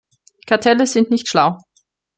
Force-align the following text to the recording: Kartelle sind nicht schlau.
Kartelle 0.47 0.87
sind 0.87 1.11
nicht 1.11 1.27
schlau. 1.29 1.59